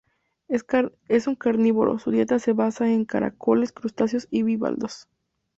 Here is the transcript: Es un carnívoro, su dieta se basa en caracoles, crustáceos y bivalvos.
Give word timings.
Es 0.47 1.27
un 1.27 1.35
carnívoro, 1.35 1.99
su 1.99 2.09
dieta 2.09 2.39
se 2.39 2.53
basa 2.53 2.91
en 2.91 3.05
caracoles, 3.05 3.71
crustáceos 3.71 4.27
y 4.31 4.41
bivalvos. 4.41 5.07